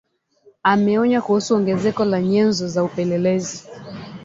ameonya 0.63 1.21
kuhusu 1.21 1.55
ongezeko 1.55 2.05
la 2.05 2.21
nyenzo 2.21 2.67
za 2.67 2.83
upelelezi 2.83 3.67